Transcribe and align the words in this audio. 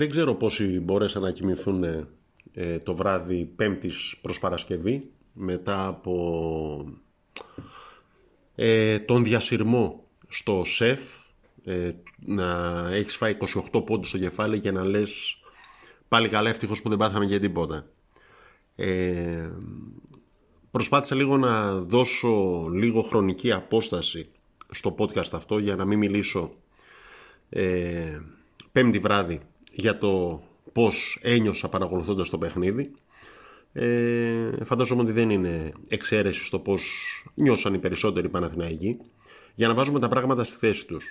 Δεν 0.00 0.10
ξέρω 0.10 0.34
πόσοι 0.34 0.80
μπόρεσαν 0.80 1.22
να 1.22 1.30
κοιμηθούν 1.30 1.84
ε, 2.52 2.78
το 2.78 2.94
βράδυ 2.94 3.44
Πέμπτης 3.56 4.16
προς 4.20 4.38
Παρασκευή 4.38 5.10
μετά 5.34 5.86
από 5.86 6.94
ε, 8.54 8.98
τον 8.98 9.24
διασυρμό 9.24 10.04
στο 10.28 10.62
ΣΕΦ 10.64 11.00
ε, 11.64 11.90
να 12.18 12.78
έχεις 12.92 13.16
φάει 13.16 13.36
28 13.72 13.84
πόντους 13.86 14.08
στο 14.08 14.18
κεφάλι 14.18 14.60
και 14.60 14.70
να 14.70 14.84
λες 14.84 15.38
πάλι 16.08 16.28
καλά 16.28 16.48
ευτυχώς 16.48 16.82
που 16.82 16.88
δεν 16.88 16.98
πάθαμε 16.98 17.24
για 17.24 17.40
τίποτα. 17.40 17.86
Ε, 18.76 19.50
προσπάθησα 20.70 21.14
λίγο 21.14 21.36
να 21.36 21.74
δώσω 21.74 22.66
λίγο 22.72 23.02
χρονική 23.02 23.52
απόσταση 23.52 24.30
στο 24.70 24.94
podcast 24.98 25.32
αυτό 25.32 25.58
για 25.58 25.76
να 25.76 25.84
μην 25.84 25.98
μιλήσω 25.98 26.50
ε, 27.48 28.20
πέμπτη 28.72 28.98
βράδυ 28.98 29.40
για 29.70 29.98
το 29.98 30.42
πώς 30.72 31.18
ένιωσα 31.22 31.68
παρακολουθώντας 31.68 32.30
το 32.30 32.38
παιχνίδι. 32.38 32.90
Ε, 33.72 34.64
φαντάζομαι 34.64 35.02
ότι 35.02 35.12
δεν 35.12 35.30
είναι 35.30 35.72
εξαίρεση 35.88 36.44
στο 36.44 36.58
πώς 36.58 36.82
νιώσαν 37.34 37.74
οι 37.74 37.78
περισσότεροι 37.78 38.28
Παναθηναϊκοί 38.28 38.96
για 39.54 39.68
να 39.68 39.74
βάζουμε 39.74 39.98
τα 39.98 40.08
πράγματα 40.08 40.44
στη 40.44 40.58
θέση 40.58 40.86
τους. 40.86 41.04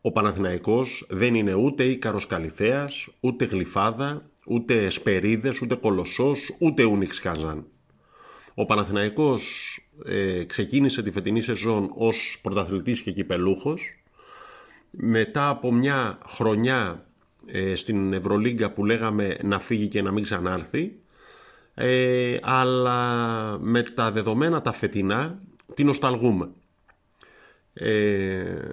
Ο 0.00 0.12
Παναθηναϊκός 0.12 1.04
δεν 1.08 1.34
είναι 1.34 1.54
ούτε 1.54 1.84
Ίκαρος 1.84 2.26
Καλυθέας, 2.26 3.08
ούτε 3.20 3.44
Γλυφάδα, 3.44 4.30
ούτε 4.46 4.90
Σπερίδες, 4.90 5.60
ούτε 5.60 5.74
Κολοσσός, 5.74 6.56
ούτε 6.58 6.84
Ούνιξ 6.84 7.20
Καζάν. 7.20 7.66
Ο 8.54 8.64
Παναθηναϊκός 8.64 9.44
ε, 10.04 10.44
ξεκίνησε 10.44 11.02
τη 11.02 11.10
φετινή 11.10 11.40
σεζόν 11.40 11.90
ως 11.94 12.38
πρωταθλητής 12.42 13.02
και 13.02 13.12
κυπελούχος. 13.12 13.82
Μετά 14.90 15.48
από 15.48 15.72
μια 15.72 16.18
χρονιά 16.26 17.05
ε, 17.05 17.05
στην 17.76 18.12
Ευρωλίγκα 18.12 18.70
που 18.70 18.84
λέγαμε 18.84 19.36
να 19.42 19.58
φύγει 19.58 19.88
και 19.88 20.02
να 20.02 20.12
μην 20.12 20.22
ξανάρθει, 20.22 20.98
ε, 21.74 22.36
αλλά 22.42 23.58
με 23.60 23.82
τα 23.82 24.12
δεδομένα 24.12 24.60
τα 24.62 24.72
φετινά 24.72 25.42
την 25.74 25.86
νοσταλγούμε. 25.86 26.50
Ε, 27.72 28.68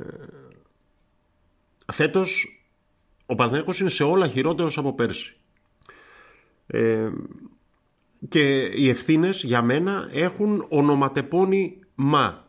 φέτος 1.94 2.62
ο 3.26 3.36
Παναθηναϊκός 3.36 3.80
είναι 3.80 3.90
σε 3.90 4.04
όλα 4.04 4.28
χειρότερος 4.28 4.78
από 4.78 4.94
πέρσι. 4.94 5.36
Ε, 6.68 7.10
και 8.30 8.62
οι 8.62 8.90
ευθύνες 8.90 9.44
για 9.44 9.62
μένα 9.62 10.10
έχουν 10.12 10.66
ονοματεπώνει 10.70 11.80
μα. 11.96 12.48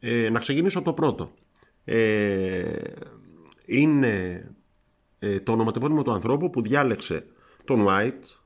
Ε, 0.00 0.30
να 0.30 0.40
ξεκινήσω 0.40 0.78
από 0.78 0.88
το 0.88 0.94
πρώτο. 0.94 1.32
Ε, 1.84 2.80
είναι 3.66 4.44
ε, 5.18 5.40
το 5.40 5.52
ονοματεπώνυμο 5.52 6.02
του 6.02 6.12
ανθρώπου 6.12 6.50
που 6.50 6.62
διάλεξε 6.62 7.26
τον 7.64 7.86
White 7.88 8.38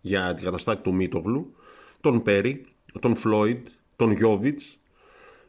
για 0.00 0.34
την 0.34 0.44
καταστάτη 0.44 0.82
του 0.82 0.94
Μίτογλου, 0.94 1.54
τον 2.00 2.22
Πέρι, 2.22 2.66
τον 3.00 3.16
Φλόιντ, 3.16 3.66
τον 3.96 4.10
Γιώβιτς, 4.10 4.78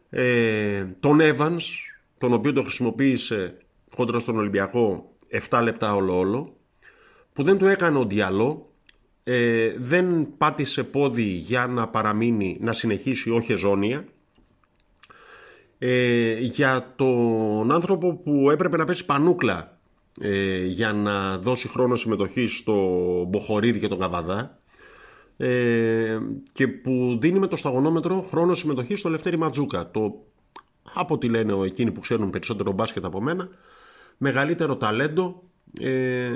ε, 0.10 0.86
τον 1.00 1.20
Evans, 1.22 1.64
τον 2.18 2.34
οποίο 2.34 2.54
το 2.54 2.62
χρησιμοποίησε 2.62 3.58
κόντρα 3.96 4.20
στον 4.20 4.38
Ολυμπιακό 4.38 5.16
7 5.50 5.60
λεπτά 5.64 5.96
όλο 5.96 6.18
όλο, 6.18 6.58
που 7.34 7.44
δεν 7.44 7.58
του 7.58 7.66
έκανε 7.66 7.98
ο 7.98 8.06
Διαλό, 8.06 8.72
ε, 9.24 9.74
δεν 9.78 10.28
πάτησε 10.38 10.84
πόδι 10.84 11.24
για 11.24 11.68
να 11.68 11.88
παραμείνει, 11.88 12.58
να 12.62 12.74
συνεχίσει 12.74 13.30
όχι 13.30 13.52
εζώνια, 13.52 14.06
ε, 15.78 16.40
για 16.40 16.94
τον 16.96 17.72
άνθρωπο 17.72 18.16
που 18.16 18.50
έπρεπε 18.50 18.78
να 18.78 18.86
πέσει 18.86 19.06
πανούκλα 19.06 19.77
ε, 20.22 20.66
για 20.66 20.94
να 20.94 21.38
δώσει 21.38 21.68
χρόνο 21.68 21.96
συμμετοχή 21.96 22.48
στο 22.48 22.74
Μποχορίδη 23.30 23.80
και 23.80 23.88
τον 23.88 24.00
Καβαδά 24.00 24.60
ε, 25.38 26.20
και 26.54 26.68
που 26.68 27.18
δίνει 27.22 27.40
με 27.40 27.48
το 27.48 27.56
σταγονόμετρο 27.56 28.22
χρόνο 28.22 28.54
συμμετοχή 28.54 28.96
στο 28.96 29.10
Λευτέρη 29.10 29.38
Ματζούκα. 29.38 29.92
Το, 29.92 30.26
από 30.94 31.14
ό,τι 31.14 31.30
λένε 31.30 31.54
εκείνοι 31.66 31.92
που 31.92 32.00
ξέρουν 32.00 32.30
περισσότερο 32.30 32.72
μπάσκετ 32.72 33.06
από 33.06 33.22
μένα, 33.22 33.50
μεγαλύτερο 34.18 34.78
ταλέντο 34.78 35.44
ε, 35.80 36.32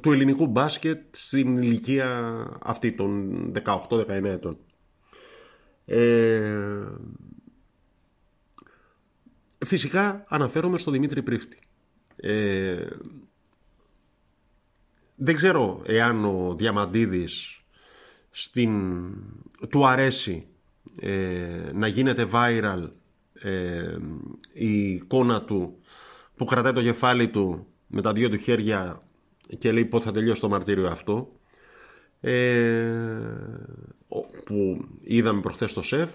του 0.00 0.12
ελληνικού 0.12 0.46
μπάσκετ 0.46 1.00
στην 1.10 1.56
ηλικία 1.56 2.46
αυτή 2.62 2.92
των 2.92 3.52
18-19 3.64 4.06
ετών. 4.08 4.58
Ε, 5.84 6.86
φυσικά 9.64 10.24
αναφέρομαι 10.28 10.78
στο 10.78 10.90
Δημήτρη 10.90 11.22
Πρίφτη. 11.22 11.58
Ε, 12.24 12.86
δεν 15.14 15.34
ξέρω 15.34 15.82
εάν 15.86 16.24
ο 16.24 16.54
Διαμαντίδης 16.58 17.62
στην, 18.30 18.72
του 19.68 19.86
αρέσει 19.86 20.46
ε, 21.00 21.70
να 21.72 21.86
γίνεται 21.86 22.28
viral 22.32 22.90
ε, 23.32 23.96
η 24.52 24.92
εικόνα 24.92 25.42
του 25.42 25.78
που 26.36 26.44
κρατάει 26.44 26.72
το 26.72 26.82
κεφάλι 26.82 27.28
του 27.28 27.66
με 27.86 28.00
τα 28.02 28.12
δύο 28.12 28.28
του 28.28 28.36
χέρια 28.36 29.02
και 29.58 29.72
λέει 29.72 29.84
πότε 29.84 30.04
θα 30.04 30.12
τελειώσει 30.12 30.40
το 30.40 30.48
μαρτύριο 30.48 30.88
αυτό 30.88 31.32
που 34.44 34.84
είδαμε 35.00 35.40
προχθές 35.40 35.70
στο 35.70 35.82
ΣΕΦ. 35.82 36.10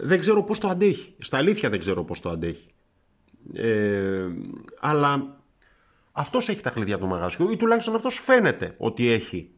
Δεν 0.00 0.18
ξέρω 0.18 0.44
πώς 0.44 0.58
το 0.58 0.68
αντέχει. 0.68 1.14
Στα 1.18 1.36
αλήθεια 1.36 1.70
δεν 1.70 1.78
ξέρω 1.78 2.04
πώς 2.04 2.20
το 2.20 2.30
αντέχει 2.30 2.74
ε, 3.54 4.26
αλλά 4.80 5.40
αυτός 6.12 6.48
έχει 6.48 6.60
τα 6.60 6.70
κλειδιά 6.70 6.98
του 6.98 7.06
μαγαζιού 7.06 7.50
ή 7.50 7.56
τουλάχιστον 7.56 7.94
αυτός 7.94 8.20
φαίνεται 8.20 8.74
ότι 8.78 9.10
έχει 9.10 9.50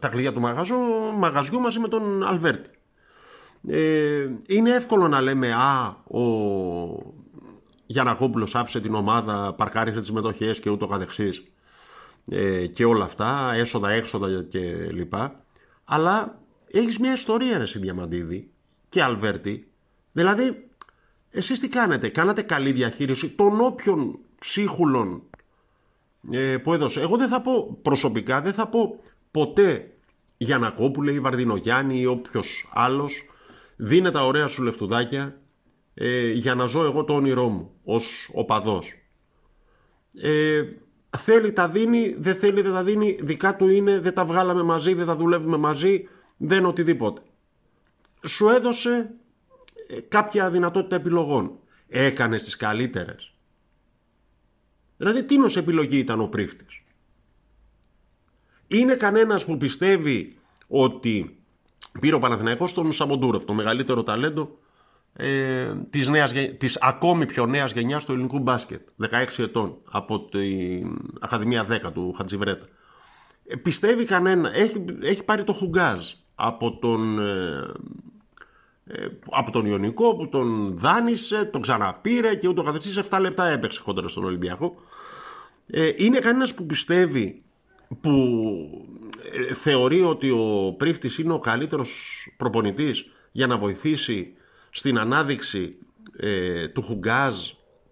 τα 0.00 0.08
κλειδιά 0.08 0.32
του 0.32 0.40
μαγαζιού, 0.40 0.78
μαγαζιού 1.14 1.60
μαζί 1.60 1.78
με 1.78 1.88
τον 1.88 2.24
Αλβέρτη. 2.24 2.70
Ε, 3.68 4.28
είναι 4.46 4.70
εύκολο 4.70 5.08
να 5.08 5.20
λέμε 5.20 5.52
«Α, 5.52 5.96
ο 6.04 6.22
Γιανακόπουλος 7.86 8.54
άφησε 8.54 8.80
την 8.80 8.94
ομάδα, 8.94 9.54
παρκάρισε 9.54 10.00
τις 10.00 10.12
μετοχές 10.12 10.60
και 10.60 10.70
ούτω 10.70 10.86
καθεξής» 10.86 11.44
ε, 12.30 12.66
και 12.66 12.84
όλα 12.84 13.04
αυτά, 13.04 13.52
έσοδα, 13.54 13.90
έξοδα 13.90 14.42
και 14.42 14.90
λοιπά. 14.92 15.44
Αλλά 15.84 16.38
έχεις 16.70 16.98
μια 16.98 17.12
ιστορία, 17.12 17.58
ρε 17.58 17.64
Διαμαντίδη 17.64 18.50
και 18.88 19.02
Αλβέρτη. 19.02 19.70
Δηλαδή, 20.12 20.65
εσείς 21.36 21.60
τι 21.60 21.68
κάνετε, 21.68 22.08
κάνατε 22.08 22.42
καλή 22.42 22.72
διαχείριση 22.72 23.28
των 23.28 23.60
όποιων 23.60 24.18
ψίχουλων 24.38 25.22
ε, 26.30 26.56
που 26.56 26.72
έδωσε. 26.72 27.00
Εγώ 27.00 27.16
δεν 27.16 27.28
θα 27.28 27.40
πω 27.40 27.78
προσωπικά, 27.82 28.40
δεν 28.40 28.52
θα 28.52 28.68
πω 28.68 29.00
ποτέ 29.30 29.90
Γιανακόπουλε 30.36 31.12
ή 31.12 31.20
Βαρδινογιάννη 31.20 32.00
ή 32.00 32.06
όποιος 32.06 32.68
άλλος 32.72 33.12
δίνε 33.76 34.10
τα 34.10 34.26
ωραία 34.26 34.46
σου 34.46 34.62
λεφτουδάκια 34.62 35.40
ε, 35.94 36.30
για 36.30 36.54
να 36.54 36.66
ζω 36.66 36.84
εγώ 36.84 37.04
το 37.04 37.14
όνειρό 37.14 37.48
μου 37.48 37.70
ως 37.84 38.30
οπαδός. 38.32 38.92
Ε, 40.20 40.62
θέλει 41.18 41.52
τα 41.52 41.68
δίνει, 41.68 42.16
δεν 42.18 42.34
θέλει 42.34 42.62
δεν 42.62 42.72
τα 42.72 42.82
δίνει, 42.82 43.18
δικά 43.20 43.56
του 43.56 43.68
είναι, 43.68 44.00
δεν 44.00 44.14
τα 44.14 44.24
βγάλαμε 44.24 44.62
μαζί, 44.62 44.94
δεν 44.94 45.06
τα 45.06 45.16
δουλεύουμε 45.16 45.56
μαζί, 45.56 46.08
δεν 46.36 46.64
οτιδήποτε. 46.64 47.22
Σου 48.26 48.48
έδωσε 48.48 48.90
ε, 48.90 49.25
κάποια 50.08 50.50
δυνατότητα 50.50 50.96
επιλογών. 50.96 51.58
Έκανες 51.88 52.44
τις 52.44 52.56
καλύτερες. 52.56 53.34
Δηλαδή 54.96 55.24
τι 55.24 55.36
επιλογή 55.56 55.98
ήταν 55.98 56.20
ο 56.20 56.26
πρίφτης. 56.26 56.82
Είναι 58.68 58.94
κανένας 58.94 59.44
που 59.44 59.56
πιστεύει 59.56 60.36
ότι 60.66 61.38
πήρε 62.00 62.14
ο 62.14 62.18
Παναθηναϊκός 62.18 62.74
τον 62.74 62.92
Σαμοντούρεφ, 62.92 63.44
το 63.44 63.54
μεγαλύτερο 63.54 64.02
ταλέντο 64.02 64.58
ε, 65.12 65.74
της, 65.90 66.08
νέας, 66.08 66.32
της 66.32 66.78
ακόμη 66.80 67.26
πιο 67.26 67.46
νέας 67.46 67.72
γενιάς 67.72 68.04
του 68.04 68.12
ελληνικού 68.12 68.38
μπάσκετ, 68.38 68.88
16 69.10 69.38
ετών, 69.38 69.76
από 69.90 70.20
την 70.20 70.98
Ακαδημία 71.20 71.66
10 71.86 71.92
του 71.92 72.14
Χατζιβρέτα. 72.16 72.66
Ε, 73.46 73.56
πιστεύει 73.56 74.04
κανένα, 74.04 74.50
έχει, 74.54 74.84
έχει 75.02 75.24
πάρει 75.24 75.44
το 75.44 75.52
Χουγκάζ 75.52 76.12
από 76.34 76.78
τον 76.78 77.18
ε, 77.18 77.22
ε, 77.22 77.72
από 79.30 79.50
τον 79.50 79.66
Ιωνικό 79.66 80.16
που 80.16 80.28
τον 80.28 80.78
δάνεισε, 80.78 81.44
τον 81.44 81.60
ξαναπήρε 81.60 82.34
και 82.34 82.48
ούτω 82.48 82.62
καθεξής 82.62 83.00
7 83.10 83.18
λεπτά 83.20 83.46
έπαιξε 83.46 83.80
κόντρα 83.84 84.08
στον 84.08 84.24
Ολυμπιακό. 84.24 84.74
Ε, 85.66 85.92
είναι 85.96 86.18
κανένας 86.18 86.54
που 86.54 86.66
πιστεύει 86.66 87.42
που 88.00 88.10
ε, 89.32 89.54
θεωρεί 89.54 90.02
ότι 90.02 90.30
ο 90.30 90.74
Πρίφτης 90.76 91.18
είναι 91.18 91.32
ο 91.32 91.38
καλύτερος 91.38 91.90
προπονητής 92.36 93.10
για 93.32 93.46
να 93.46 93.58
βοηθήσει 93.58 94.32
στην 94.70 94.98
ανάδειξη 94.98 95.76
του 96.72 96.82
Χουγκάζ, 96.82 97.34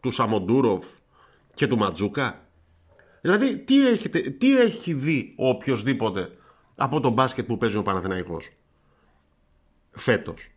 του 0.00 0.10
Σαμοντούροφ 0.10 0.86
και 1.54 1.66
του 1.66 1.76
Ματζούκα. 1.76 2.48
Δηλαδή, 3.20 3.58
τι, 3.58 3.88
έχετε, 3.88 4.20
τι 4.20 4.58
έχει 4.58 4.94
δει 4.94 5.34
ο 5.36 5.48
οποιοδήποτε 5.48 6.36
από 6.76 7.00
τον 7.00 7.12
μπάσκετ 7.12 7.46
που 7.46 7.56
παίζει 7.56 7.76
ο 7.76 7.82
Παναθηναϊκός 7.82 8.50
φέτος; 9.90 10.53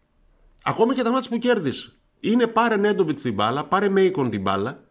Ακόμα 0.63 0.93
και 0.95 1.01
τα 1.01 1.11
μάτια 1.11 1.29
που 1.29 1.37
κέρδισε. 1.37 1.91
Είναι 2.19 2.47
πάρε 2.47 2.75
Νέντοβιτς 2.75 3.21
την 3.21 3.33
μπάλα, 3.33 3.65
πάρε 3.65 3.89
Μέικον 3.89 4.29
την 4.29 4.41
μπάλα 4.41 4.83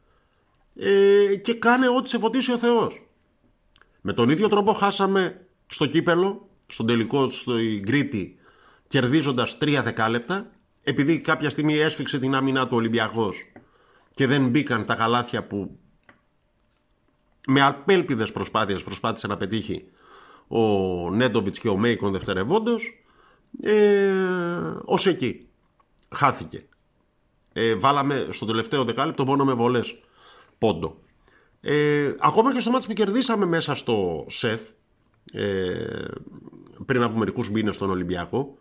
ε, 0.76 1.36
και 1.36 1.54
κάνε 1.54 1.88
ό,τι 1.88 2.08
σε 2.08 2.18
φωτίσει 2.18 2.52
ο 2.52 2.58
Θεός. 2.58 3.06
Με 4.00 4.12
τον 4.12 4.28
ίδιο 4.28 4.48
τρόπο 4.48 4.72
χάσαμε 4.72 5.46
στο 5.66 5.86
κύπελο, 5.86 6.48
στον 6.66 6.86
τελικό, 6.86 7.30
στο 7.30 7.54
Γκρίτη, 7.80 8.38
κερδίζοντας 8.88 9.58
τρία 9.58 9.82
δεκάλεπτα, 9.82 10.50
επειδή 10.82 11.20
κάποια 11.20 11.50
στιγμή 11.50 11.78
έσφιξε 11.78 12.18
την 12.18 12.34
άμυνα 12.34 12.68
του 12.68 12.76
Ολυμπιακός 12.76 13.44
και 14.14 14.26
δεν 14.26 14.48
μπήκαν 14.48 14.86
τα 14.86 14.94
καλάθια 14.94 15.46
που 15.46 15.78
με 17.46 17.62
απέλπιδες 17.62 18.32
προσπάθειες 18.32 18.82
προσπάθησε 18.82 19.26
να 19.26 19.36
πετύχει 19.36 19.84
ο 20.48 20.60
Νέντοβιτς 21.10 21.58
και 21.58 21.68
ο 21.68 21.76
Μέικον 21.76 22.12
δευτερευόντως 22.12 23.04
ε, 23.62 24.12
ως 24.84 25.06
εκεί 25.06 25.45
χάθηκε 26.16 26.66
ε, 27.52 27.74
βάλαμε 27.74 28.26
στο 28.30 28.46
τελευταίο 28.46 28.84
δεκάλεπτο 28.84 29.24
μόνο 29.24 29.44
με 29.44 29.52
βολές 29.52 29.98
πόντο 30.58 30.96
ε, 31.60 32.14
ακόμα 32.18 32.52
και 32.52 32.60
στο 32.60 32.70
μάτι 32.70 32.86
που 32.86 32.92
κερδίσαμε 32.92 33.46
μέσα 33.46 33.74
στο 33.74 34.26
ΣΕΦ 34.28 34.60
ε, 35.32 36.04
πριν 36.86 37.02
από 37.02 37.18
μερικούς 37.18 37.50
μήνες 37.50 37.74
στον 37.74 37.90
Ολυμπιακό 37.90 38.58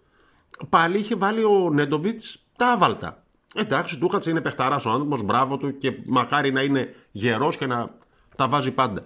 πάλι 0.70 0.98
είχε 0.98 1.16
βάλει 1.16 1.44
ο 1.44 1.70
Νέντοβιτς 1.74 2.46
τα 2.58 2.72
άβαλτα 2.72 3.24
εντάξει 3.56 3.98
Τούχατς 3.98 4.26
είναι 4.26 4.42
παιχταράς 4.42 4.86
ο 4.86 4.90
άνθρωπος 4.90 5.22
μπράβο 5.22 5.58
του 5.58 5.78
και 5.78 5.98
μακάρι 6.06 6.52
να 6.52 6.62
είναι 6.62 6.96
γερός 7.12 7.58
και 7.58 7.66
να 7.66 7.98
τα 8.36 8.48
βάζει 8.48 8.72
πάντα. 8.72 9.04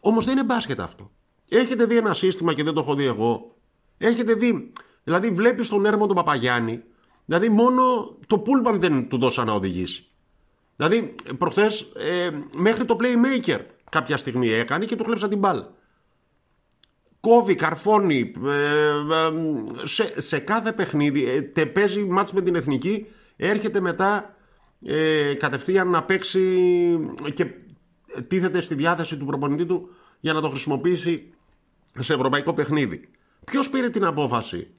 Όμως 0.00 0.24
δεν 0.24 0.36
είναι 0.36 0.44
μπάσκετ 0.44 0.80
αυτό. 0.80 1.10
Έχετε 1.48 1.84
δει 1.84 1.96
ένα 1.96 2.14
σύστημα 2.14 2.54
και 2.54 2.62
δεν 2.62 2.74
το 2.74 2.80
έχω 2.80 2.94
δει 2.94 3.04
εγώ. 3.04 3.56
Έχετε 3.98 4.34
δει. 4.34 4.72
Δηλαδή, 5.04 5.30
βλέπεις 5.30 5.68
τον 5.68 5.86
έρμο 5.86 6.06
του 6.06 6.14
Παπαγιάννη. 6.14 6.82
Δηλαδή, 7.30 7.48
μόνο 7.48 8.16
το 8.26 8.38
πούλμαν 8.38 8.80
δεν 8.80 9.08
του 9.08 9.18
δώσα 9.18 9.44
να 9.44 9.52
οδηγήσει. 9.52 10.06
Δηλαδή, 10.76 11.14
προχθές 11.38 11.80
ε, 11.80 12.30
μέχρι 12.54 12.84
το 12.84 12.96
playmaker 13.00 13.60
κάποια 13.90 14.16
στιγμή 14.16 14.48
έκανε 14.48 14.84
και 14.84 14.96
του 14.96 15.04
χλέψα 15.04 15.28
την 15.28 15.38
μπάλα. 15.38 15.72
Κόβει, 17.20 17.54
καρφώνει. 17.54 18.32
Ε, 18.46 18.88
ε, 18.88 19.32
σε, 19.84 20.20
σε 20.20 20.38
κάθε 20.38 20.72
παιχνίδι. 20.72 21.50
Ε, 21.54 21.64
παίζει 21.64 22.04
μάτς 22.04 22.32
με 22.32 22.42
την 22.42 22.54
εθνική. 22.54 23.06
Έρχεται 23.36 23.80
μετά 23.80 24.36
ε, 24.86 25.34
κατευθείαν 25.34 25.88
να 25.88 26.02
παίξει 26.02 26.98
και 27.34 27.46
τίθεται 28.28 28.60
στη 28.60 28.74
διάθεση 28.74 29.16
του 29.16 29.24
προπονητή 29.24 29.66
του 29.66 29.88
για 30.20 30.32
να 30.32 30.40
το 30.40 30.48
χρησιμοποιήσει 30.48 31.32
σε 31.98 32.14
ευρωπαϊκό 32.14 32.52
παιχνίδι. 32.52 33.08
Ποιος 33.44 33.70
πήρε 33.70 33.90
την 33.90 34.04
απόφαση, 34.04 34.70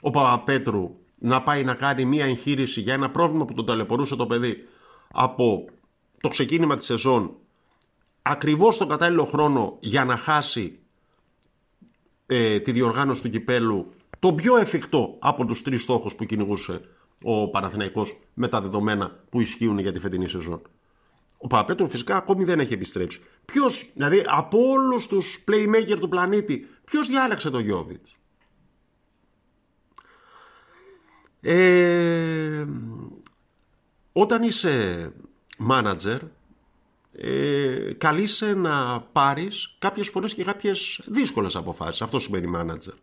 ο 0.00 0.10
Παπαπέτρου, 0.10 0.96
να 1.18 1.42
πάει 1.42 1.64
να 1.64 1.74
κάνει 1.74 2.04
μία 2.04 2.24
εγχείρηση 2.24 2.80
για 2.80 2.94
ένα 2.94 3.10
πρόβλημα 3.10 3.44
που 3.44 3.54
τον 3.54 3.66
ταλαιπωρούσε 3.66 4.16
το 4.16 4.26
παιδί 4.26 4.68
από 5.12 5.64
το 6.20 6.28
ξεκίνημα 6.28 6.76
της 6.76 6.86
σεζόν 6.86 7.36
ακριβώς 8.22 8.76
τον 8.76 8.88
κατάλληλο 8.88 9.24
χρόνο 9.24 9.76
για 9.80 10.04
να 10.04 10.16
χάσει 10.16 10.78
ε, 12.26 12.60
τη 12.60 12.72
διοργάνωση 12.72 13.22
του 13.22 13.30
κυπέλου 13.30 13.92
το 14.18 14.32
πιο 14.32 14.56
εφικτό 14.56 15.16
από 15.18 15.44
τους 15.44 15.62
τρεις 15.62 15.82
στόχους 15.82 16.14
που 16.14 16.24
κυνηγούσε 16.24 16.80
ο 17.22 17.50
Παναθηναϊκός 17.50 18.20
με 18.34 18.48
τα 18.48 18.60
δεδομένα 18.60 19.24
που 19.30 19.40
ισχύουν 19.40 19.78
για 19.78 19.92
τη 19.92 19.98
φετινή 19.98 20.28
σεζόν. 20.28 20.62
Ο 21.38 21.46
Παπαπέτρου 21.46 21.88
φυσικά 21.88 22.16
ακόμη 22.16 22.44
δεν 22.44 22.60
έχει 22.60 22.72
επιστρέψει. 22.72 23.20
Ποιος, 23.44 23.90
δηλαδή 23.94 24.24
από 24.26 24.58
όλους 24.58 25.06
τους 25.06 25.44
playmaker 25.48 25.96
του 26.00 26.08
πλανήτη, 26.08 26.68
ποιος 26.84 27.08
διάλεξε 27.08 27.50
τον 27.50 27.60
Γιώβιτς; 27.60 28.18
Ε, 31.40 32.66
όταν 34.12 34.42
είσαι 34.42 35.12
manager, 35.70 36.18
ε, 37.12 37.92
καλείσαι 37.98 38.54
να 38.54 39.00
πάρεις 39.00 39.74
κάποιες 39.78 40.08
φορές 40.08 40.34
και 40.34 40.44
κάποιες 40.44 41.00
δύσκολες 41.06 41.56
αποφάσεις. 41.56 42.02
Αυτό 42.02 42.20
σημαίνει 42.20 42.52
manager. 42.56 42.94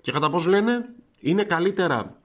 Και 0.00 0.12
κατά 0.12 0.30
πώς 0.30 0.46
λένε, 0.46 0.88
είναι 1.20 1.44
καλύτερα 1.44 2.20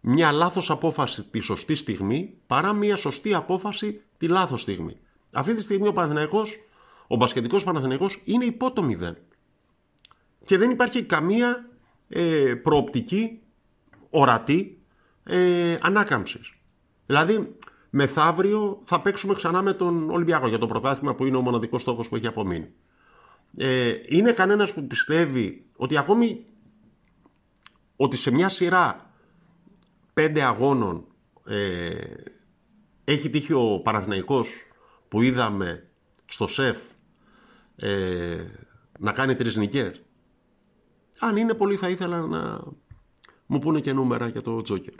μια 0.00 0.32
λάθος 0.32 0.70
απόφαση 0.70 1.22
τη 1.22 1.40
σωστή 1.40 1.74
στιγμή 1.74 2.34
παρά 2.46 2.72
μια 2.72 2.96
σωστή 2.96 3.34
απόφαση 3.34 4.00
τη 4.18 4.28
λάθος 4.28 4.60
στιγμή. 4.60 4.96
Αυτή 5.32 5.54
τη 5.54 5.62
στιγμή 5.62 5.88
ο 5.88 5.92
Παναθηναϊκός, 5.92 6.58
ο 7.06 7.16
μπασκετικός 7.16 7.64
Παναθηναϊκός 7.64 8.22
είναι 8.24 8.44
υπό 8.44 8.72
το 8.72 8.82
μηδέν. 8.82 9.16
Και 10.44 10.58
δεν 10.58 10.70
υπάρχει 10.70 11.02
καμία 11.02 11.68
ε, 12.08 12.54
προοπτική 12.54 13.40
ορατή 14.10 14.75
ε, 15.26 15.78
ανάκαμψης. 15.80 16.54
Δηλαδή, 17.06 17.56
μεθαύριο 17.90 18.80
θα 18.84 19.00
παίξουμε 19.00 19.34
ξανά 19.34 19.62
με 19.62 19.72
τον 19.72 20.10
Ολυμπιακό 20.10 20.48
για 20.48 20.58
το 20.58 20.66
πρωτάθλημα 20.66 21.14
που 21.14 21.26
είναι 21.26 21.36
ο 21.36 21.40
μοναδικός 21.40 21.82
στόχος 21.82 22.08
που 22.08 22.16
έχει 22.16 22.26
απομείνει. 22.26 22.72
Ε, 23.56 23.94
είναι 24.06 24.32
κανένας 24.32 24.72
που 24.72 24.86
πιστεύει 24.86 25.64
ότι 25.76 25.98
ακόμη 25.98 26.44
ότι 27.96 28.16
σε 28.16 28.30
μια 28.30 28.48
σειρά 28.48 29.10
πέντε 30.14 30.42
αγώνων 30.42 31.04
ε, 31.46 31.94
έχει 33.04 33.30
τύχει 33.30 33.52
ο 33.52 33.80
Παναθηναϊκός 33.84 34.48
που 35.08 35.22
είδαμε 35.22 35.88
στο 36.26 36.46
ΣΕΦ 36.46 36.78
ε, 37.76 38.44
να 38.98 39.12
κάνει 39.12 39.34
τρεις 39.34 39.56
νικές. 39.56 40.02
Αν 41.18 41.36
είναι 41.36 41.54
πολύ 41.54 41.76
θα 41.76 41.88
ήθελα 41.88 42.20
να 42.20 42.60
μου 43.46 43.58
πούνε 43.58 43.80
και 43.80 43.92
νούμερα 43.92 44.28
για 44.28 44.42
το 44.42 44.62
Τζόκερ. 44.62 44.94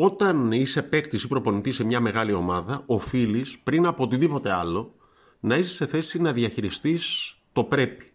Όταν 0.00 0.52
είσαι 0.52 0.82
παίκτης 0.82 1.22
ή 1.22 1.28
προπονητής 1.28 1.74
σε 1.74 1.84
μια 1.84 2.00
μεγάλη 2.00 2.32
ομάδα, 2.32 2.82
οφείλεις 2.86 3.58
πριν 3.64 3.86
από 3.86 4.04
οτιδήποτε 4.04 4.52
άλλο 4.52 4.94
να 5.40 5.56
είσαι 5.56 5.74
σε 5.74 5.86
θέση 5.86 6.20
να 6.20 6.32
διαχειριστείς 6.32 7.34
το 7.52 7.64
πρέπει. 7.64 8.12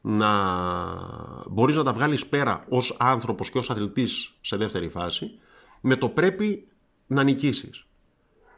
Να 0.00 0.30
μπορείς 1.48 1.76
να 1.76 1.82
τα 1.82 1.92
βγάλεις 1.92 2.26
πέρα 2.26 2.64
ως 2.68 2.96
άνθρωπος 2.98 3.50
και 3.50 3.58
ως 3.58 3.70
αθλητής 3.70 4.34
σε 4.40 4.56
δεύτερη 4.56 4.88
φάση, 4.88 5.38
με 5.80 5.96
το 5.96 6.08
πρέπει 6.08 6.68
να 7.06 7.22
νικήσεις. 7.22 7.86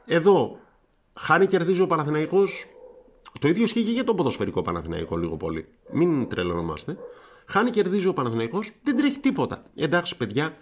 Εδώ 0.05 0.59
χάνει 1.15 1.47
κερδίζει 1.47 1.81
ο 1.81 1.87
Παναθηναϊκός, 1.87 2.65
το 3.41 3.49
ίδιο 3.49 3.65
ισχύει 3.65 3.85
και 3.85 3.91
για 3.91 4.05
το 4.05 4.15
ποδοσφαιρικό 4.15 4.63
Παναθηναϊκό 4.63 5.17
λίγο 5.17 5.37
πολύ. 5.37 5.69
Μην 5.93 6.29
τρελανόμαστε. 6.29 6.97
Χάνει 7.47 7.71
κερδίζει 7.71 8.07
ο 8.07 8.13
Παναθηναϊκός, 8.13 8.73
δεν 8.83 8.97
τρέχει 8.97 9.19
τίποτα. 9.19 9.63
Εντάξει 9.75 10.17
παιδιά, 10.17 10.57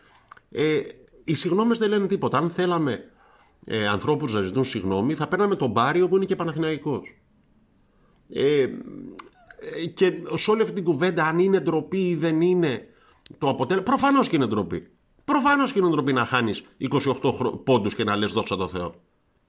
ε, 0.50 0.80
οι 1.24 1.34
συγγνώμες 1.34 1.78
δεν 1.78 1.88
λένε 1.88 2.06
τίποτα. 2.06 2.38
Αν 2.38 2.50
θέλαμε 2.50 3.10
ε, 3.64 3.88
ανθρώπους 3.88 4.32
να 4.32 4.42
ζητούν 4.42 4.64
συγγνώμη, 4.64 5.14
θα 5.14 5.28
παίρναμε 5.28 5.56
τον 5.56 5.72
Πάριο 5.72 6.08
που 6.08 6.16
είναι 6.16 6.24
και 6.24 6.36
Παναθηναϊκός. 6.36 7.18
Ε, 8.28 8.62
ε, 8.62 9.86
και 9.94 10.12
σε 10.34 10.50
όλη 10.50 10.62
αυτή 10.62 10.74
την 10.74 10.84
κουβέντα 10.84 11.24
αν 11.24 11.38
είναι 11.38 11.60
ντροπή 11.60 12.08
ή 12.08 12.16
δεν 12.16 12.40
είναι 12.40 12.86
το 13.38 13.48
αποτέλεσμα, 13.48 13.90
προφανώς 13.90 14.28
και 14.28 14.36
είναι 14.36 14.46
ντροπή. 14.46 14.88
Προφανώς 15.24 15.72
και 15.72 15.78
είναι 15.78 15.88
ντροπή 15.88 16.12
να 16.12 16.24
χάνεις 16.24 16.64
28 17.22 17.64
πόντους 17.64 17.94
και 17.94 18.04
να 18.04 18.16
λες 18.16 18.32
δόξα 18.32 18.56
τω 18.56 18.68
Θεώ. 18.68 18.94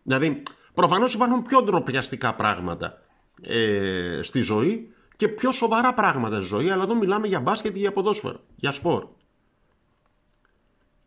Δηλαδή, 0.04 0.44
προφανώς 0.74 1.14
υπάρχουν 1.14 1.44
πιο 1.44 1.62
ντροπιαστικά 1.62 2.36
πράγματα 2.36 3.02
ε, 3.42 4.20
στη 4.22 4.42
ζωή 4.42 4.94
και 5.18 5.28
πιο 5.28 5.52
σοβαρά 5.52 5.94
πράγματα 5.94 6.38
στη 6.38 6.46
ζωή, 6.46 6.70
αλλά 6.70 6.84
εδώ 6.84 6.96
μιλάμε 6.96 7.28
για 7.28 7.40
μπάσκετ 7.40 7.74
και 7.74 7.80
για 7.80 7.92
ποδόσφαιρο, 7.92 8.40
για 8.56 8.72
σπορ. 8.72 9.08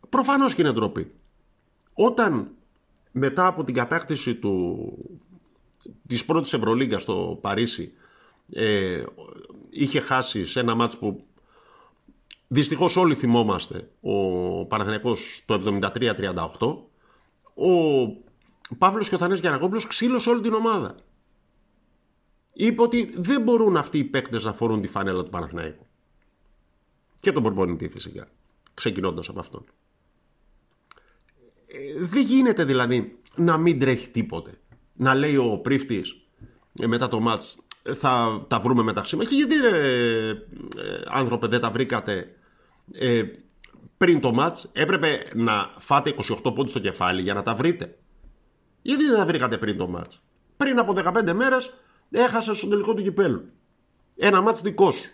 Προφανώς 0.09 0.55
και 0.55 0.63
είναι 0.63 0.73
ντροπή. 0.73 1.13
Όταν 1.93 2.51
μετά 3.13 3.47
από 3.47 3.65
την 3.65 3.75
κατάκτηση 3.75 4.35
του, 4.35 4.93
της 6.07 6.25
πρώτης 6.25 6.53
Ευρωλίγκας 6.53 7.03
στο 7.03 7.39
Παρίσι 7.41 7.93
ε, 8.53 9.05
είχε 9.71 10.01
χάσει 10.01 10.47
σε 10.47 10.61
ένα 10.61 10.75
μάτς 10.75 10.99
που 10.99 11.29
Δυστυχώς 12.49 12.97
όλοι 12.97 13.15
θυμόμαστε 13.15 13.91
ο 14.01 14.65
Παναθηναϊκός 14.67 15.43
το 15.47 15.79
73-38. 15.83 16.77
Ο 17.55 18.77
Παύλος 18.79 19.09
και 19.09 19.15
ο 19.15 19.19
Θανές 19.19 19.41
Γιανακόπουλος 19.41 19.87
ξύλωσε 19.87 20.31
όλη 20.31 20.41
την 20.41 20.53
ομάδα. 20.53 20.95
Είπε 22.53 22.83
ότι 22.83 23.15
δεν 23.17 23.43
μπορούν 23.43 23.77
αυτοί 23.77 23.99
οι 23.99 24.05
παίκτες 24.05 24.45
να 24.45 24.53
φορούν 24.53 24.81
τη 24.81 24.89
φανέλα 24.89 25.23
του 25.23 25.31
Παναθηναϊκού. 25.31 25.87
Και 27.21 27.33
τον 27.33 27.43
προπονητή 27.43 27.89
φυσικά. 27.89 28.29
Ξεκινώντας 28.75 29.29
από 29.29 29.41
αυτόν. 29.41 29.65
Ε, 31.71 32.05
δεν 32.05 32.23
γίνεται 32.23 32.65
δηλαδή 32.65 33.19
να 33.35 33.57
μην 33.57 33.79
τρέχει 33.79 34.09
τίποτε. 34.09 34.59
Να 34.93 35.15
λέει 35.15 35.37
ο 35.37 35.59
πρίφτης 35.59 36.17
ε, 36.81 36.87
μετά 36.87 37.09
το 37.09 37.21
μάτς 37.21 37.59
θα 37.83 38.45
τα 38.49 38.61
βρούμε 38.61 38.83
μεταξύ 38.83 39.17
μας. 39.17 39.29
Και 39.29 39.35
γιατί 39.35 39.55
ρε, 39.57 40.29
ε, 40.29 40.35
άνθρωπε 41.07 41.47
δεν 41.47 41.61
τα 41.61 41.71
βρήκατε 41.71 42.35
ε, 42.93 43.23
πριν 43.97 44.21
το 44.21 44.33
μάτς; 44.33 44.71
Έπρεπε 44.73 45.29
να 45.35 45.75
φάτε 45.79 46.15
28 46.29 46.41
πόντους 46.43 46.71
στο 46.71 46.81
κεφάλι 46.81 47.23
για 47.23 47.35
να 47.35 47.43
τα 47.43 47.55
βρείτε. 47.55 47.99
Γιατί 48.83 49.05
δεν 49.05 49.17
τα 49.17 49.27
βρήκατε 49.27 49.59
πριν 49.59 49.77
το 49.77 49.89
μάτς; 49.89 50.23
Πριν 50.57 50.79
από 50.79 50.93
15 50.97 51.33
μέρες 51.33 51.75
Έχασες 52.11 52.57
στον 52.57 52.71
τελικό 52.71 52.95
του 52.95 53.03
κυπέλου. 53.03 53.51
Ένα 54.17 54.41
μάτς 54.41 54.61
δικός 54.63 54.95
σου. 54.95 55.11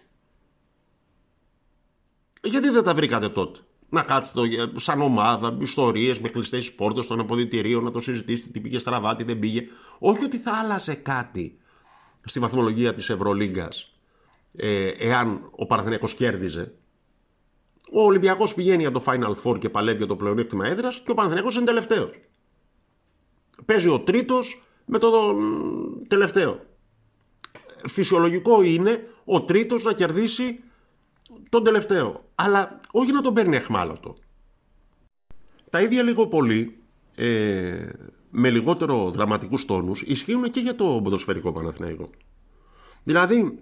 Γιατί 2.42 2.68
δεν 2.68 2.82
τα 2.82 2.94
βρήκατε 2.94 3.28
τότε; 3.28 3.60
Να 3.94 4.02
κάτσετε 4.02 4.40
σαν 4.74 5.00
ομάδα, 5.00 5.56
ιστορίες 5.60 6.18
με 6.18 6.28
κλειστές 6.28 6.72
πόρτες 6.72 7.06
των 7.06 7.20
αποδητηρίων, 7.20 7.84
να 7.84 7.90
το 7.90 8.00
συζητήσετε 8.00 8.48
τι 8.52 8.60
πήγε 8.60 8.78
στραβά, 8.78 9.16
τι 9.16 9.24
δεν 9.24 9.38
πήγε. 9.38 9.66
Όχι 9.98 10.24
ότι 10.24 10.38
θα 10.38 10.52
άλλαζε 10.52 10.94
κάτι 10.94 11.58
στη 12.24 12.38
βαθμολογία 12.38 12.94
της 12.94 13.10
Ευρωλίγκας 13.10 13.92
ε, 14.56 14.88
εάν 14.88 15.48
ο 15.50 15.66
Παναθηναϊκός 15.66 16.14
κέρδιζε. 16.14 16.74
Ο 17.92 18.02
Ολυμπιακός 18.02 18.54
πηγαίνει 18.54 18.82
για 18.82 18.92
το 18.92 19.02
Final 19.06 19.34
Four 19.44 19.58
και 19.58 19.68
παλεύει 19.68 19.96
για 19.96 20.06
το 20.06 20.16
πλεονέκτημα 20.16 20.66
έδρας 20.66 21.00
και 21.04 21.10
ο 21.10 21.14
Παναθηναϊκός 21.14 21.56
είναι 21.56 21.64
τελευταίος. 21.64 22.10
Παίζει 23.64 23.88
ο 23.88 24.00
τρίτος 24.00 24.64
με 24.84 24.98
το 24.98 25.36
τελευταίο. 26.08 26.60
Φυσιολογικό 27.88 28.62
είναι 28.62 29.08
ο 29.24 29.42
τρίτος 29.42 29.82
να 29.82 29.92
κερδίσει 29.92 30.62
τον 31.48 31.64
τελευταίο. 31.64 32.24
Αλλά 32.34 32.80
όχι 32.90 33.12
να 33.12 33.22
τον 33.22 33.34
παίρνει 33.34 33.56
εχμάλωτο. 33.56 34.14
Τα 35.70 35.80
ίδια 35.80 36.02
λίγο 36.02 36.26
πολύ, 36.26 36.78
ε, 37.14 37.88
με 38.30 38.50
λιγότερο 38.50 39.10
δραματικούς 39.10 39.64
τόνους, 39.64 40.02
ισχύουν 40.02 40.50
και 40.50 40.60
για 40.60 40.74
το 40.74 41.00
ποδοσφαιρικό 41.04 41.52
Παναθηναϊκό. 41.52 42.10
Δηλαδή, 43.04 43.58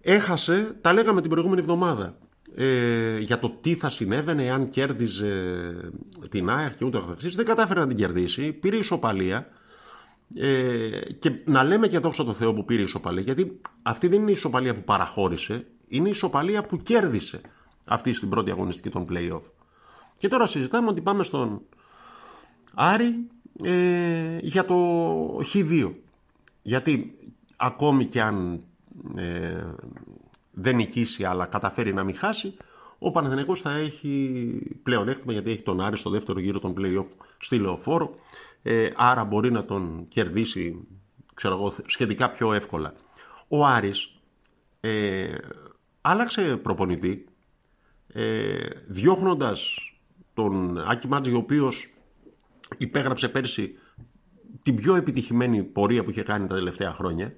έχασε, 0.00 0.76
τα 0.80 0.92
λέγαμε 0.92 1.20
την 1.20 1.30
προηγούμενη 1.30 1.60
εβδομάδα, 1.60 2.18
ε, 2.54 3.18
για 3.18 3.38
το 3.38 3.50
τι 3.60 3.74
θα 3.74 3.90
συνέβαινε 3.90 4.50
αν 4.50 4.70
κέρδιζε 4.70 5.74
την 6.28 6.50
ΑΕΚ 6.50 6.76
και 6.76 6.84
ούτε 6.84 6.98
καθεξής. 6.98 7.34
Δεν 7.36 7.44
κατάφερε 7.44 7.80
να 7.80 7.86
την 7.86 7.96
κερδίσει, 7.96 8.52
πήρε 8.52 8.76
ισοπαλία 8.76 9.48
ε, 10.34 11.00
και 11.18 11.32
να 11.44 11.62
λέμε 11.62 11.88
και 11.88 11.98
δόξα 11.98 12.24
τω 12.24 12.32
Θεώ 12.32 12.54
που 12.54 12.64
πήρε 12.64 12.82
ισοπαλία, 12.82 13.22
γιατί 13.22 13.60
αυτή 13.82 14.08
δεν 14.08 14.20
είναι 14.20 14.30
η 14.30 14.34
ισοπαλία 14.34 14.74
που 14.74 14.82
παραχώρησε, 14.82 15.66
είναι 15.88 16.08
η 16.08 16.10
ισοπαλία 16.10 16.62
που 16.62 16.76
κέρδισε 16.76 17.40
αυτή 17.84 18.12
στην 18.12 18.28
πρώτη 18.28 18.50
αγωνιστική 18.50 18.90
των 18.90 19.06
play-off. 19.10 19.42
Και 20.18 20.28
τώρα 20.28 20.46
συζητάμε 20.46 20.88
ότι 20.88 21.00
πάμε 21.00 21.22
στον 21.22 21.60
Άρη 22.74 23.26
ε, 23.62 24.38
για 24.40 24.64
το 24.64 24.76
Χ2. 25.52 25.90
Γιατί 26.62 27.18
ακόμη 27.56 28.06
και 28.06 28.22
αν 28.22 28.62
ε, 29.16 29.64
δεν 30.50 30.76
νικήσει 30.76 31.24
αλλά 31.24 31.46
καταφέρει 31.46 31.92
να 31.92 32.04
μην 32.04 32.16
χάσει, 32.16 32.56
ο 32.98 33.10
Παναθηναϊκός 33.10 33.60
θα 33.60 33.76
έχει 33.76 34.60
πλέον 34.82 35.08
έκτημα 35.08 35.32
γιατί 35.32 35.50
έχει 35.50 35.62
τον 35.62 35.80
Άρη 35.80 35.96
στο 35.96 36.10
δεύτερο 36.10 36.40
γύρο 36.40 36.58
των 36.58 36.74
play-off 36.78 37.06
στη 37.38 37.58
Λεωφόρο. 37.58 38.14
Ε, 38.66 38.88
άρα 38.96 39.24
μπορεί 39.24 39.50
να 39.50 39.64
τον 39.64 40.06
κερδίσει 40.08 40.86
ξέρω 41.34 41.54
εγώ, 41.54 41.74
σχετικά 41.86 42.30
πιο 42.30 42.52
εύκολα. 42.52 42.94
Ο 43.48 43.66
Άρης 43.66 44.20
ε, 44.80 45.34
άλλαξε 46.00 46.56
προπονητή 46.56 47.26
ε, 48.06 48.68
διώχνοντας 48.86 49.78
τον 50.34 50.78
Άκη 50.88 51.08
Μάτζη 51.08 51.32
ο 51.32 51.36
οποίος 51.36 51.92
υπέγραψε 52.78 53.28
πέρσι 53.28 53.74
την 54.62 54.76
πιο 54.76 54.94
επιτυχημένη 54.94 55.62
πορεία 55.62 56.04
που 56.04 56.10
είχε 56.10 56.22
κάνει 56.22 56.46
τα 56.46 56.54
τελευταία 56.54 56.90
χρόνια 56.90 57.36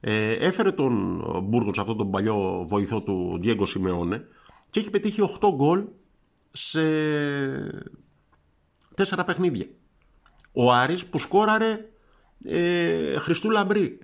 ε, 0.00 0.32
έφερε 0.32 0.72
τον 0.72 1.22
Μπούργος 1.44 1.74
σε 1.74 1.80
αυτόν 1.80 1.96
τον 1.96 2.10
παλιό 2.10 2.64
βοηθό 2.68 3.02
του 3.02 3.38
Διέγκο 3.40 3.66
Σιμεώνε 3.66 4.26
και 4.70 4.80
έχει 4.80 4.90
πετύχει 4.90 5.20
8 5.40 5.48
γκολ 5.54 5.84
σε 6.52 6.80
4 8.94 9.22
παιχνίδια. 9.26 9.66
Ο 10.52 10.72
Άρης 10.72 11.04
που 11.04 11.18
σκόραρε 11.18 11.88
ε, 12.44 13.18
Χριστού 13.18 13.50
Λαμπρή 13.50 13.98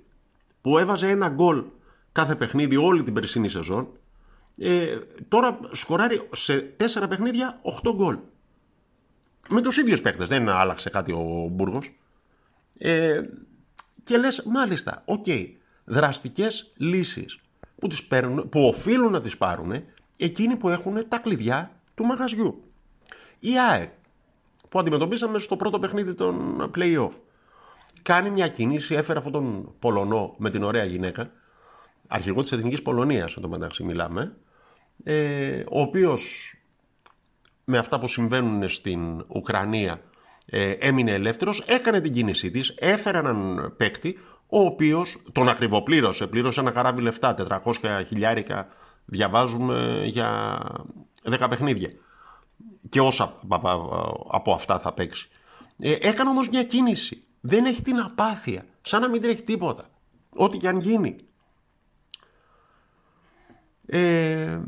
που 0.60 0.78
έβαζε 0.78 1.08
ένα 1.08 1.28
γκολ 1.28 1.64
κάθε 2.12 2.34
παιχνίδι 2.34 2.76
όλη 2.76 3.02
την 3.02 3.14
περσινή 3.14 3.48
σεζόν 3.48 3.88
ε, 4.58 4.98
τώρα 5.28 5.58
σκοράρει 5.72 6.28
σε 6.32 6.74
4 7.02 7.08
παιχνίδια 7.08 7.60
8 7.82 7.94
γκολ. 7.94 8.18
Με 9.48 9.60
τους 9.60 9.76
ίδιους 9.76 10.00
παίκτες, 10.00 10.28
δεν 10.28 10.48
άλλαξε 10.48 10.90
κάτι 10.90 11.12
ο 11.12 11.48
Μπούργος. 11.50 11.94
Ε, 12.78 13.22
και 14.04 14.16
λες 14.16 14.42
μάλιστα, 14.42 15.02
ok, 15.04 15.25
okay, 15.26 15.46
δραστικές 15.84 16.72
λύσεις 16.76 17.38
που, 17.78 17.88
τις 17.88 18.04
παίρνουν, 18.04 18.48
που 18.48 18.60
οφείλουν 18.66 19.12
να 19.12 19.20
τις 19.20 19.36
πάρουν 19.36 19.84
εκείνοι 20.16 20.56
που 20.56 20.68
έχουν 20.68 21.08
τα 21.08 21.18
κλειδιά 21.18 21.70
του 21.94 22.04
μαγαζιού. 22.04 22.64
Η 23.38 23.58
ΑΕΚ 23.58 23.92
που 24.75 24.81
αντιμετωπίσαμε 24.81 25.38
στο 25.38 25.57
πρώτο 25.57 25.78
παιχνίδι 25.78 26.14
των 26.14 26.71
play-off. 26.76 27.11
Κάνει 28.02 28.31
μια 28.31 28.49
κίνηση, 28.49 28.95
έφερε 28.95 29.19
αυτόν 29.19 29.33
τον 29.33 29.75
Πολωνό 29.78 30.35
με 30.38 30.50
την 30.50 30.62
ωραία 30.62 30.85
γυναίκα 30.85 31.31
αρχηγό 32.09 32.43
της 32.43 32.52
Εθνικής 32.52 32.83
Πολωνίας, 32.83 33.37
εν 33.37 33.49
μεταξύ 33.49 33.85
μιλάμε 33.85 34.37
ε, 35.04 35.62
ο 35.71 35.81
οποίος 35.81 36.54
με 37.64 37.78
αυτά 37.78 37.99
που 37.99 38.09
συμβαίνουν 38.09 38.69
στην 38.69 39.25
Ουκρανία 39.28 40.00
ε, 40.47 40.71
έμεινε 40.71 41.12
ελεύθερος, 41.12 41.61
έκανε 41.61 42.00
την 42.00 42.12
κίνησή 42.12 42.50
της, 42.50 42.75
έφερε 42.78 43.19
έναν 43.19 43.73
παίκτη 43.76 44.19
ο 44.47 44.61
οποίος 44.61 45.23
τον 45.33 45.49
ακριβοπλήρωσε, 45.49 46.26
πλήρωσε 46.26 46.61
ένα 46.61 46.71
καράβι 46.71 47.00
λεφτά, 47.00 47.35
400 47.75 48.02
χιλιάρικα 48.09 48.69
διαβάζουμε 49.04 50.02
για 50.04 50.59
10 51.31 51.47
παιχνίδια 51.50 51.90
και 52.94 53.00
όσα 53.00 53.38
από 54.28 54.52
αυτά 54.52 54.78
θα 54.78 54.92
παίξει. 54.92 55.28
Ε, 55.78 55.92
έκανε 55.92 56.30
όμως 56.30 56.48
μια 56.48 56.64
κίνηση, 56.64 57.22
δεν 57.40 57.64
έχει 57.64 57.82
την 57.82 57.98
απάθεια, 58.00 58.66
σαν 58.82 59.00
να 59.00 59.08
μην 59.08 59.22
τρέχει 59.22 59.42
τίποτα, 59.42 59.90
ό,τι 60.36 60.56
και 60.56 60.68
αν 60.68 60.80
γίνει. 60.80 61.16
Ε, 63.86 64.60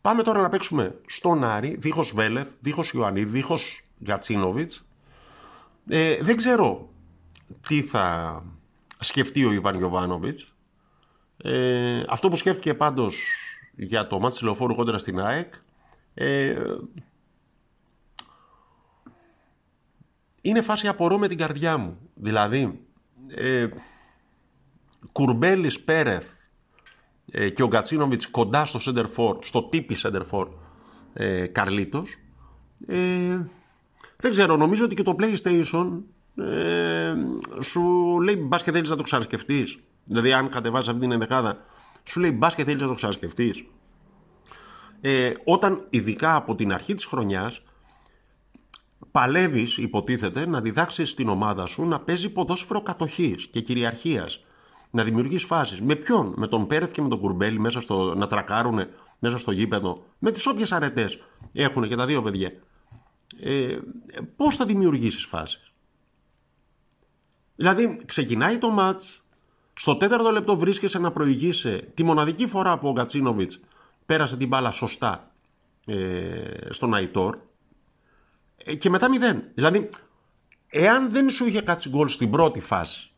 πάμε 0.00 0.22
τώρα 0.22 0.40
να 0.40 0.48
παίξουμε 0.48 1.00
στον 1.06 1.44
Άρη, 1.44 1.76
δίχως 1.78 2.12
Βέλεθ, 2.14 2.48
δίχως 2.60 2.90
Ιωαννίδη, 2.90 3.30
δίχως 3.30 3.82
Γκατσίνοβιτς. 4.04 4.86
Ε, 5.88 6.16
δεν 6.22 6.36
ξέρω 6.36 6.88
τι 7.68 7.82
θα 7.82 8.42
σκεφτεί 9.00 9.44
ο 9.44 9.52
Ιβάν 9.52 9.76
Γιωβάνοβιτς. 9.76 10.54
Ε, 11.36 12.02
αυτό 12.08 12.28
που 12.28 12.36
σκέφτηκε 12.36 12.74
πάντως 12.74 13.16
για 13.76 14.06
το 14.06 14.20
μάτι 14.20 14.44
λεωφόρου 14.44 14.74
κόντρα 14.74 14.98
στην 14.98 15.20
ΑΕΚ 15.20 15.54
ε, 16.14 16.54
είναι 20.40 20.60
φάση 20.60 20.88
απορώ 20.88 21.18
με 21.18 21.28
την 21.28 21.38
καρδιά 21.38 21.76
μου. 21.76 21.98
Δηλαδή, 22.14 22.80
ε, 23.26 23.68
Κουρμπέλης 25.12 25.80
Πέρεθ 25.80 26.26
ε, 27.30 27.48
και 27.48 27.62
ο 27.62 27.66
Γκατσίνοβιτς 27.66 28.26
κοντά 28.26 28.64
στο 28.64 28.80
center 28.84 29.36
στο 29.40 29.62
τύπη 29.62 29.96
center 30.02 30.48
ε, 31.12 31.46
Καρλίτος. 31.46 32.16
Ε, 32.86 33.38
δεν 34.16 34.30
ξέρω, 34.30 34.56
νομίζω 34.56 34.84
ότι 34.84 34.94
και 34.94 35.02
το 35.02 35.16
PlayStation 35.18 36.00
ε, 36.36 37.14
σου 37.62 37.80
λέει 38.20 38.36
μπα 38.36 38.56
και 38.56 38.72
θέλεις 38.72 38.90
να 38.90 38.96
το 38.96 39.02
ξανασκεφτείς. 39.02 39.78
Δηλαδή, 40.04 40.32
αν 40.32 40.48
κατεβάζει 40.48 40.88
αυτή 40.88 41.00
την 41.00 41.12
ενδεκάδα, 41.12 41.64
σου 42.04 42.20
λέει 42.20 42.32
μπα 42.34 42.48
και 42.48 42.64
θέλεις 42.64 42.80
να 42.80 42.88
το 42.88 42.94
ξανασκεφτείς. 42.94 43.64
Ε, 45.00 45.32
όταν 45.44 45.86
ειδικά 45.90 46.34
από 46.34 46.54
την 46.54 46.72
αρχή 46.72 46.94
της 46.94 47.04
χρονιάς 47.04 47.62
παλεύεις 49.10 49.76
υποτίθεται 49.76 50.46
να 50.46 50.60
διδάξεις 50.60 51.14
την 51.14 51.28
ομάδα 51.28 51.66
σου 51.66 51.86
να 51.86 52.00
παίζει 52.00 52.30
ποδόσφαιρο 52.30 52.82
κατοχής 52.82 53.46
και 53.46 53.60
κυριαρχίας 53.60 54.44
να 54.90 55.04
δημιουργείς 55.04 55.44
φάσεις. 55.44 55.80
Με 55.80 55.94
ποιον, 55.94 56.34
με 56.36 56.46
τον 56.46 56.66
Πέρεθ 56.66 56.90
και 56.90 57.02
με 57.02 57.08
τον 57.08 57.20
Κουρμπέλη 57.20 57.58
μέσα 57.58 57.80
στο, 57.80 58.14
να 58.14 58.26
τρακάρουν 58.26 58.86
μέσα 59.18 59.38
στο 59.38 59.50
γήπεδο; 59.50 60.04
Με 60.18 60.32
τις 60.32 60.46
όποιες 60.46 60.72
αρετές 60.72 61.18
έχουν 61.52 61.88
και 61.88 61.96
τα 61.96 62.06
δύο 62.06 62.22
παιδιά. 62.22 62.52
Ε, 63.40 63.78
πώς 64.36 64.56
θα 64.56 64.64
δημιουργήσεις 64.64 65.24
φάσεις; 65.24 65.72
Δηλαδή, 67.56 68.00
ξεκινάει 68.04 68.58
το 68.58 68.70
μάτς, 68.70 69.24
στο 69.74 69.96
τέταρτο 69.96 70.30
λεπτό 70.30 70.56
βρίσκεσαι 70.56 70.98
να 70.98 71.12
προηγήσει 71.12 71.90
τη 71.94 72.02
μοναδική 72.02 72.46
φορά 72.46 72.78
που 72.78 72.88
ο 72.88 72.92
Γκατσίνοβιτς 72.92 73.60
πέρασε 74.06 74.36
την 74.36 74.48
μπάλα 74.48 74.70
σωστά 74.70 75.30
ε, 75.86 76.68
στον 76.70 76.94
Αϊτόρ. 76.94 77.36
ε, 77.36 77.38
και 78.78 78.90
μετά 78.90 79.08
μηδέν. 79.08 79.42
Δηλαδή, 79.54 79.90
εάν 80.68 81.10
δεν 81.10 81.30
σου 81.30 81.46
είχε 81.46 81.60
κάτσει 81.60 81.88
γκολ 81.88 82.08
στην 82.08 82.30
πρώτη 82.30 82.60
φάση, 82.60 83.10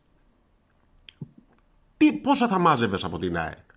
τι, 1.96 2.12
πόσα 2.12 2.48
θα 2.48 2.58
μάζευες 2.58 3.04
από 3.04 3.18
την 3.18 3.36
ΑΕΚ; 3.36 3.70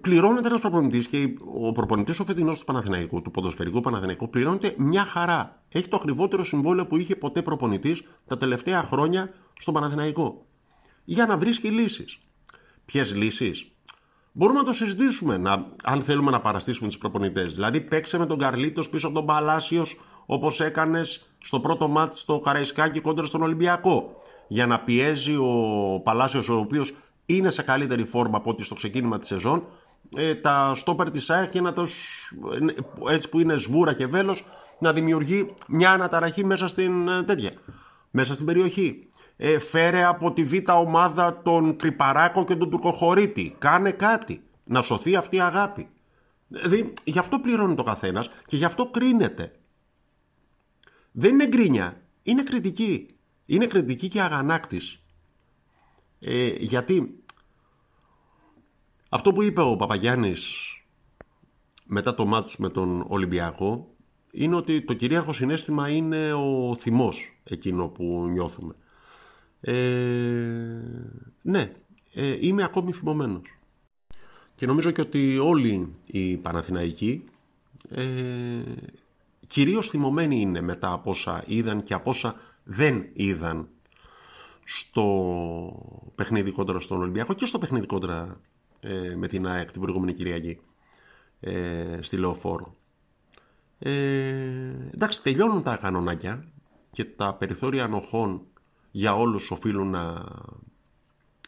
πληρώνεται 0.00 0.48
ένας 0.48 0.60
προπονητής 0.60 1.08
και 1.08 1.34
ο 1.54 1.72
προπονητής 1.72 2.20
ο 2.20 2.24
φετινός 2.24 2.58
του 2.58 2.64
Παναθηναϊκού, 2.64 3.22
του 3.22 3.30
ποδοσφαιρικού 3.30 3.80
Παναθηναϊκού, 3.80 4.30
πληρώνεται 4.30 4.74
μια 4.78 5.04
χαρά. 5.04 5.62
Έχει 5.68 5.88
το 5.88 5.96
ακριβότερο 5.96 6.44
συμβόλαιο 6.44 6.86
που 6.86 6.96
είχε 6.96 7.16
ποτέ 7.16 7.42
προπονητής 7.42 8.02
τα 8.26 8.36
τελευταία 8.36 8.82
χρόνια 8.82 9.34
στον 9.58 9.74
Παναθηναϊκό. 9.74 10.46
Για 11.04 11.26
να 11.26 11.38
βρίσκει 11.38 11.68
λύσεις. 11.68 12.18
Ποιες 12.84 13.14
λύσεις; 13.14 13.69
Μπορούμε 14.32 14.58
να 14.58 14.64
το 14.64 14.72
συζητήσουμε, 14.72 15.36
να, 15.36 15.66
αν 15.84 16.02
θέλουμε 16.02 16.30
να 16.30 16.40
παραστήσουμε 16.40 16.88
τους 16.88 16.98
προπονητές. 16.98 17.54
Δηλαδή, 17.54 17.80
παίξε 17.80 18.18
με 18.18 18.26
τον 18.26 18.38
Καρλίτος 18.38 18.88
πίσω 18.88 19.06
από 19.06 19.16
τον 19.16 19.26
Παλάσιος 19.26 20.00
όπως 20.26 20.60
έκανες 20.60 21.30
στο 21.38 21.60
πρώτο 21.60 21.88
μάτς 21.88 22.20
στο 22.20 22.38
Καραϊσκάκι 22.38 23.00
κόντρα 23.00 23.26
στον 23.26 23.42
Ολυμπιακό 23.42 24.22
για 24.48 24.66
να 24.66 24.80
πιέζει 24.80 25.36
ο 25.36 26.00
Παλάσιος 26.04 26.48
ο 26.48 26.56
οποίος 26.56 26.94
είναι 27.26 27.50
σε 27.50 27.62
καλύτερη 27.62 28.04
φόρμα 28.04 28.36
από 28.36 28.50
ότι 28.50 28.64
στο 28.64 28.74
ξεκίνημα 28.74 29.18
της 29.18 29.28
σεζόν 29.28 29.64
ε, 30.16 30.34
τα 30.34 30.72
στόπερ 30.74 31.10
της 31.10 31.30
ΑΕΚ 31.30 31.50
και 31.50 31.60
να 31.60 31.72
το, 31.72 31.86
έτσι 33.08 33.28
που 33.28 33.40
είναι 33.40 33.56
σβούρα 33.56 33.92
και 33.92 34.06
βέλος 34.06 34.44
να 34.78 34.92
δημιουργεί 34.92 35.54
μια 35.66 35.90
αναταραχή 35.90 36.44
μέσα 36.44 36.68
στην 36.68 37.08
ε, 37.08 37.22
τέτοια, 37.22 37.52
μέσα 38.10 38.34
στην 38.34 38.46
περιοχή. 38.46 39.08
Ε, 39.42 39.58
φέρε 39.58 40.04
από 40.04 40.32
τη 40.32 40.44
β' 40.44 40.70
ομάδα 40.70 41.42
τον 41.42 41.76
Τρυπαράκο 41.76 42.44
και 42.44 42.56
τον 42.56 42.70
Τουρκοχωρίτη. 42.70 43.54
Κάνε 43.58 43.90
κάτι. 43.90 44.42
Να 44.64 44.82
σωθεί 44.82 45.16
αυτή 45.16 45.36
η 45.36 45.40
αγάπη. 45.40 45.88
Δηλαδή, 46.48 46.94
γι' 47.04 47.18
αυτό 47.18 47.38
πληρώνει 47.38 47.74
το 47.74 47.82
καθένας 47.82 48.30
και 48.46 48.56
γι' 48.56 48.64
αυτό 48.64 48.86
κρίνεται. 48.86 49.52
Δεν 51.12 51.32
είναι 51.32 51.46
γκρίνια, 51.46 52.00
είναι 52.22 52.42
κριτική. 52.42 53.06
Είναι 53.46 53.66
κριτική 53.66 54.08
και 54.08 54.20
αγανάκτης. 54.20 55.02
Ε, 56.20 56.46
γιατί 56.58 57.22
αυτό 59.08 59.32
που 59.32 59.42
είπε 59.42 59.60
ο 59.60 59.76
Παπαγιάννης 59.76 60.56
μετά 61.84 62.14
το 62.14 62.26
μάτς 62.26 62.56
με 62.56 62.68
τον 62.68 63.04
Ολυμπιακό 63.08 63.94
είναι 64.30 64.56
ότι 64.56 64.84
το 64.84 64.94
κυρίαρχο 64.94 65.32
συνέστημα 65.32 65.88
είναι 65.88 66.32
ο 66.32 66.76
θυμός 66.80 67.40
εκείνο 67.44 67.88
που 67.88 68.26
νιώθουμε. 68.30 68.74
Ε, 69.60 69.74
ναι, 71.42 71.72
ε, 72.14 72.36
είμαι 72.40 72.62
ακόμη 72.62 72.92
θυμωμένος. 72.92 73.42
Και 74.54 74.66
νομίζω 74.66 74.90
και 74.90 75.00
ότι 75.00 75.38
όλοι 75.38 75.94
οι 76.06 76.36
Παναθηναϊκοί 76.36 77.24
ε, 77.88 78.04
κυρίως 79.48 79.88
θυμωμένοι 79.88 80.40
είναι 80.40 80.60
μετά 80.60 80.92
από 80.92 81.10
όσα 81.10 81.44
είδαν 81.46 81.82
και 81.82 81.94
από 81.94 82.10
όσα 82.10 82.36
δεν 82.64 83.08
είδαν 83.12 83.68
στο 84.64 86.12
παιχνίδι 86.14 86.50
κόντρα 86.50 86.80
στον 86.80 87.00
Ολυμπιακό 87.00 87.32
και 87.32 87.46
στο 87.46 87.58
παιχνίδι 87.58 87.86
κόντρα 87.86 88.40
ε, 88.80 89.14
με 89.16 89.28
την 89.28 89.46
ΑΕΚ 89.46 89.70
την 89.70 89.80
προηγούμενη 89.80 90.14
Κυριακή 90.14 90.58
ε, 91.40 91.98
στη 92.00 92.16
Λεωφόρο. 92.16 92.76
Ε, 93.78 93.90
εντάξει, 94.94 95.22
τελειώνουν 95.22 95.62
τα 95.62 95.76
κανονάκια 95.76 96.44
και 96.92 97.04
τα 97.04 97.34
περιθώρια 97.34 97.84
ανοχών 97.84 98.42
για 98.90 99.16
όλους 99.16 99.50
οφείλουν 99.50 99.90
να 99.90 100.24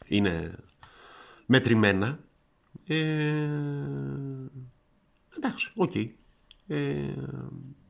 είναι 0.04 0.58
μετρημένα. 1.46 2.18
Ε, 2.86 3.48
εντάξει, 5.36 5.72
οκ. 5.74 5.94
Ε, 6.66 7.14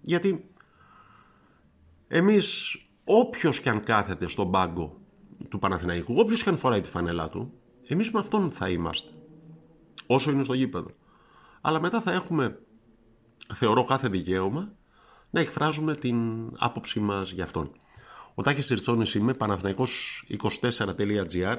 γιατί 0.02 0.50
εμείς 2.08 2.76
όποιος 3.04 3.60
και 3.60 3.68
αν 3.68 3.82
κάθεται 3.82 4.26
στον 4.26 4.50
πάγκο 4.50 5.00
του 5.48 5.58
Παναθηναϊκού, 5.58 6.14
όποιος 6.18 6.42
και 6.42 6.48
αν 6.48 6.56
φοράει 6.56 6.80
τη 6.80 6.88
φανέλα 6.88 7.28
του, 7.28 7.52
εμείς 7.86 8.10
με 8.10 8.18
αυτόν 8.18 8.50
θα 8.50 8.68
είμαστε. 8.68 9.10
Όσο 10.06 10.30
είναι 10.30 10.44
στο 10.44 10.54
γήπεδο. 10.54 10.90
Αλλά 11.60 11.80
μετά 11.80 12.00
θα 12.00 12.12
έχουμε, 12.12 12.58
θεωρώ 13.54 13.84
κάθε 13.84 14.08
δικαίωμα, 14.08 14.72
να 15.30 15.40
εκφράζουμε 15.40 15.94
την 15.94 16.50
άποψή 16.58 17.00
μας 17.00 17.30
για 17.30 17.44
αυτόν. 17.44 17.72
Ο 18.34 18.42
Τάκης 18.42 18.66
Σιρτσόνης 18.66 19.14
είμαι, 19.14 19.34
παναθηναϊκός24.gr. 19.34 21.56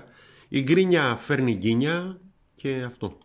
Η 0.47 0.61
γκρίνια 0.61 1.15
φέρνει 1.15 1.53
γκίνια 1.53 2.19
και 2.55 2.83
αυτό. 2.83 3.17